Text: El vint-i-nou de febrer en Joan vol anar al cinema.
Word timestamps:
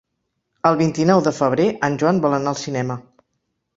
El 0.69 0.77
vint-i-nou 0.79 1.21
de 1.29 1.33
febrer 1.41 1.67
en 1.89 1.99
Joan 2.05 2.25
vol 2.27 2.37
anar 2.39 2.55
al 2.55 2.59
cinema. 2.67 2.97